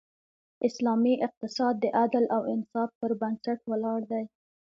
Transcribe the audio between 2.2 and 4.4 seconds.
او انصاف پر بنسټ ولاړ دی.